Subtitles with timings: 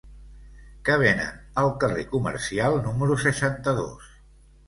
[0.87, 4.09] Què venen al carrer Comercial número seixanta-dos?